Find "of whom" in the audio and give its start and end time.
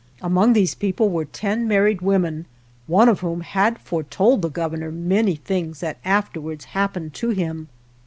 3.07-3.41